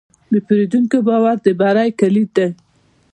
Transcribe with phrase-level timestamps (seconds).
[0.31, 2.47] د پیرودونکي باور د بری کلید دی.